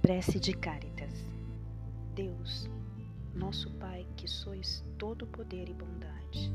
Prece 0.00 0.38
de 0.38 0.52
Cáritas. 0.52 1.12
Deus, 2.14 2.68
nosso 3.34 3.70
Pai, 3.78 4.06
que 4.16 4.28
sois 4.28 4.84
todo 4.98 5.26
poder 5.26 5.68
e 5.68 5.74
bondade, 5.74 6.52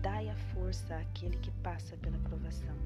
dai 0.00 0.28
a 0.28 0.36
força 0.54 0.96
àquele 0.96 1.36
que 1.36 1.50
passa 1.62 1.96
pela 1.98 2.18
provação, 2.18 2.76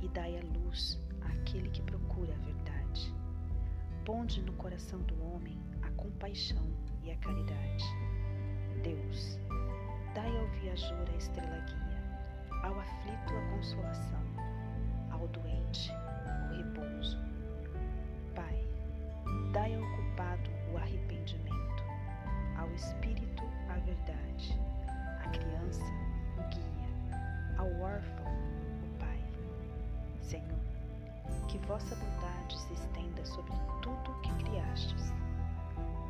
e 0.00 0.08
dai 0.08 0.38
a 0.38 0.42
luz 0.58 0.98
àquele 1.20 1.68
que 1.68 1.82
procura 1.82 2.34
a 2.34 2.44
verdade. 2.44 3.14
Ponde 4.04 4.42
no 4.42 4.52
coração 4.54 5.00
do 5.02 5.22
homem 5.22 5.58
a 5.82 5.90
compaixão 5.90 6.66
e 7.02 7.10
a 7.10 7.16
caridade. 7.18 7.84
Deus, 8.82 9.38
dai 10.14 10.36
ao 10.38 10.48
viajor 10.60 11.08
a 11.12 11.16
estrela 11.16 11.60
guia, 11.60 12.62
ao 12.62 12.80
aflito 12.80 13.05
Dai 19.56 19.74
ao 19.74 19.90
culpado 19.96 20.50
o 20.70 20.76
arrependimento, 20.76 21.82
ao 22.58 22.70
espírito 22.74 23.42
a 23.70 23.78
verdade, 23.86 24.60
à 25.24 25.30
criança 25.30 25.82
o 26.36 26.42
guia, 26.50 27.56
ao 27.56 27.66
órfão 27.80 28.26
o 28.26 28.98
pai. 28.98 29.18
Senhor, 30.20 30.60
que 31.48 31.56
vossa 31.66 31.96
bondade 31.96 32.60
se 32.60 32.74
estenda 32.74 33.24
sobre 33.24 33.54
tudo 33.80 34.10
o 34.10 34.20
que 34.20 34.44
criastes. 34.44 35.10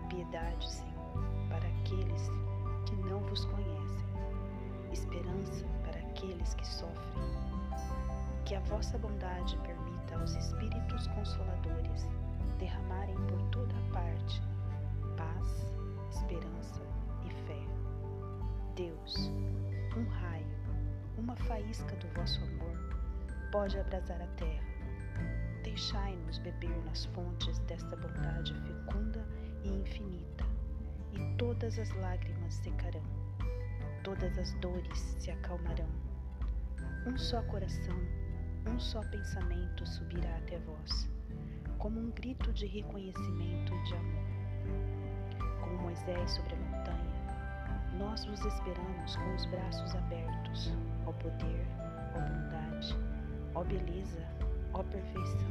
Piedade, 0.08 0.68
Senhor, 0.68 1.22
para 1.48 1.68
aqueles 1.68 2.28
que 2.84 2.96
não 3.08 3.20
vos 3.20 3.44
conhecem, 3.44 4.08
esperança 4.92 5.64
para 5.84 6.00
aqueles 6.00 6.52
que 6.54 6.66
sofrem. 6.66 7.22
Que 8.44 8.56
a 8.56 8.60
vossa 8.62 8.98
bondade 8.98 9.56
permita 9.58 10.16
aos 10.18 10.34
espíritos 10.34 11.06
consoladores 11.06 12.08
Deus, 18.76 19.32
um 19.96 20.04
raio, 20.06 20.46
uma 21.16 21.34
faísca 21.34 21.96
do 21.96 22.08
vosso 22.08 22.44
amor 22.44 22.76
pode 23.50 23.78
abrasar 23.78 24.20
a 24.20 24.26
terra. 24.36 24.66
Deixai-nos 25.64 26.36
beber 26.40 26.76
nas 26.84 27.06
fontes 27.06 27.58
desta 27.60 27.96
bondade 27.96 28.52
fecunda 28.66 29.26
e 29.64 29.70
infinita, 29.70 30.44
e 31.14 31.36
todas 31.38 31.78
as 31.78 31.90
lágrimas 31.94 32.52
secarão, 32.52 33.02
todas 34.04 34.36
as 34.36 34.52
dores 34.60 35.16
se 35.18 35.30
acalmarão. 35.30 35.88
Um 37.06 37.16
só 37.16 37.40
coração, 37.44 37.98
um 38.66 38.78
só 38.78 39.00
pensamento 39.04 39.86
subirá 39.86 40.36
até 40.36 40.58
vós 40.58 41.08
como 41.78 41.98
um 41.98 42.10
grito 42.10 42.52
de 42.52 42.66
reconhecimento 42.66 43.72
e 43.72 43.82
de 43.84 43.94
amor. 43.94 45.60
Como 45.62 45.78
Moisés 45.78 46.30
sobre 46.32 46.54
a 46.54 46.65
nós 48.16 48.24
vos 48.24 48.46
esperamos 48.46 49.14
com 49.14 49.34
os 49.34 49.44
braços 49.44 49.94
abertos, 49.94 50.72
ó 51.04 51.12
poder, 51.12 51.66
ó 52.14 52.20
bondade, 52.20 52.96
ó 53.54 53.62
beleza, 53.62 54.26
ó 54.72 54.82
perfeição, 54.84 55.50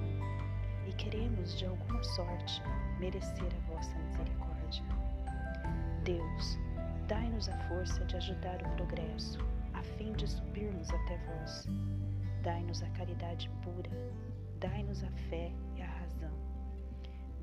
e 0.87 0.93
queremos 0.93 1.55
de 1.59 1.67
alguma 1.67 2.03
sorte 2.03 2.63
merecer 2.99 3.51
a 3.53 3.71
vossa 3.71 3.95
misericórdia. 3.99 4.83
Deus, 6.03 6.57
dai-nos 7.07 7.49
a 7.49 7.57
força 7.67 8.03
de 8.05 8.17
ajudar 8.17 8.59
o 8.63 8.75
progresso, 8.77 9.37
a 9.75 9.83
fim 9.83 10.11
de 10.13 10.27
subirmos 10.27 10.89
até 10.89 11.19
vós. 11.19 11.67
Dai-nos 12.41 12.81
a 12.81 12.89
caridade 12.89 13.47
pura, 13.61 13.91
dai-nos 14.59 15.03
a 15.03 15.11
fé 15.29 15.51
e 15.75 15.83
a 15.83 16.05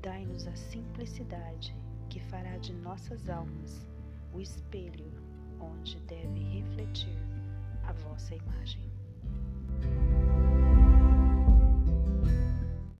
Dai-nos 0.01 0.45
a 0.47 0.55
simplicidade 0.57 1.73
que 2.09 2.19
fará 2.19 2.57
de 2.57 2.73
nossas 2.73 3.29
almas 3.29 3.92
o 4.33 4.41
espelho 4.41 5.11
onde 5.59 5.99
deve 6.01 6.39
refletir 6.39 7.17
a 7.83 7.93
vossa 7.93 8.35
imagem. 8.35 8.91